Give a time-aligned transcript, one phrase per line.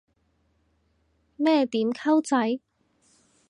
[1.35, 2.59] 咩點溝仔